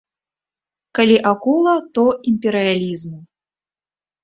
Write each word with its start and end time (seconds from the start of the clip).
Калі 0.99 1.17
акула, 1.33 1.75
то 1.99 2.07
імперыялізму. 2.33 3.19